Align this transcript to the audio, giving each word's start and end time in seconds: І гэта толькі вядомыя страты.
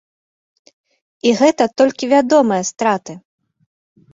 І 1.31 1.35
гэта 1.41 1.63
толькі 1.81 2.09
вядомыя 2.15 2.63
страты. 2.71 3.13